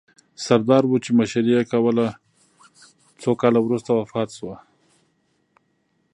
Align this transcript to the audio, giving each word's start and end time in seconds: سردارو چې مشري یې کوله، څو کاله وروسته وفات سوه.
سردارو 0.45 0.95
چې 1.03 1.09
مشري 1.19 1.51
یې 1.57 1.61
کوله، 1.71 2.07
څو 3.21 3.31
کاله 3.41 3.59
وروسته 3.63 3.89
وفات 3.93 4.29
سوه. 4.37 4.55